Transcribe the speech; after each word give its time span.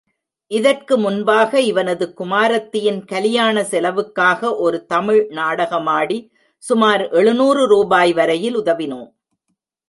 இதற்கு 0.51 0.97
முன்பாக 0.97 1.61
இவனது 1.61 2.13
குமாரத்தியின் 2.17 2.97
கலியாண 3.05 3.63
செலவுக்காக, 3.63 4.57
ஒரு 4.57 4.85
தமிழ் 4.85 5.21
நாடகமாடி 5.29 6.19
சுமார் 6.63 7.09
எழுநூறு 7.09 7.67
ரூபாய் 7.67 8.13
வரையில் 8.13 8.57
உதவினோம். 8.57 9.09